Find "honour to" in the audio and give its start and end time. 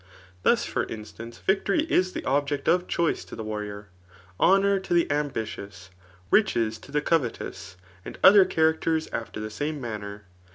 4.39-4.95